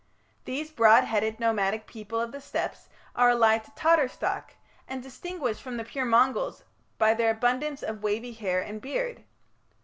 [0.45, 4.55] These broad headed nomadic peoples of the Steppes are allied to Tatar stock,
[4.87, 6.63] and distinguished from the pure Mongols
[6.97, 9.23] by their abundance of wavy hair and beard.